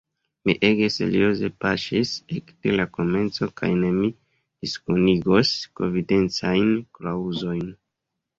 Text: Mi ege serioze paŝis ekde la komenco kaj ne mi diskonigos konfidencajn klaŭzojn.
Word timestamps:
Mi 0.49 0.53
ege 0.67 0.85
serioze 0.93 1.49
paŝis 1.65 2.13
ekde 2.37 2.73
la 2.79 2.87
komenco 2.95 3.49
kaj 3.61 3.69
ne 3.83 3.93
mi 3.99 4.09
diskonigos 4.13 5.53
konfidencajn 5.83 6.75
klaŭzojn. 7.01 7.65